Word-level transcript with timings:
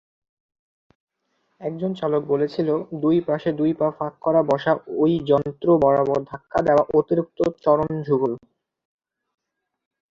একজন 1.61 1.91
চালক 1.93 2.23
বলেছিল 2.25 2.69
দুই 3.01 3.17
পাশে 3.27 3.49
দুই 3.51 3.71
পা 3.73 3.87
ফাঁক 3.97 4.13
করে 4.21 4.41
বসা 4.49 4.71
এই 5.01 5.15
যন্ত্র 5.29 5.67
বারবার 5.83 6.19
ধাক্কা 6.31 6.59
দেওয়া 6.67 6.83
অতিরিক্ত 6.99 7.39
চরণযুঘল। 7.63 8.31